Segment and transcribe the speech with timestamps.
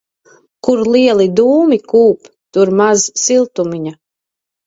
[0.67, 3.93] Kur lieli dūmi kūp, tur maz siltumiņa.